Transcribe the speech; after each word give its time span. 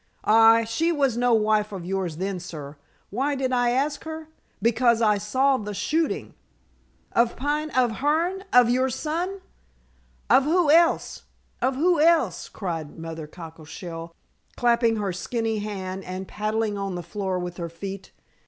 "Hai, 0.25 0.63
she 0.63 0.91
was 0.91 1.15
no 1.15 1.31
wife 1.35 1.71
of 1.71 1.85
yours 1.85 2.17
then, 2.17 2.39
sir. 2.39 2.75
Why 3.11 3.35
did 3.35 3.51
I 3.51 3.69
ask 3.69 4.03
her? 4.03 4.29
Because 4.59 4.99
I 4.99 5.19
saw 5.19 5.57
the 5.57 5.75
shooting" 5.75 6.33
"Of 7.11 7.35
Pine 7.35 7.69
of 7.69 7.97
Hearne 7.97 8.43
of 8.51 8.67
your 8.67 8.89
son?" 8.89 9.41
"Of 10.27 10.45
who 10.45 10.71
else? 10.71 11.25
of 11.61 11.75
who 11.75 11.99
else?" 12.01 12.49
cried 12.49 12.97
Mother 12.97 13.27
Cockleshell, 13.27 14.11
clapping 14.57 14.95
her 14.95 15.13
skinny 15.13 15.59
hand 15.59 16.03
and 16.03 16.27
paddling 16.27 16.79
on 16.79 16.95
the 16.95 17.03
floor 17.03 17.37
with 17.37 17.57
her 17.57 17.69
feet. 17.69 18.09